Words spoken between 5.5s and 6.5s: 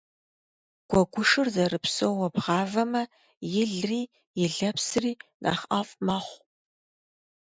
ӏэфӏ мэхъу.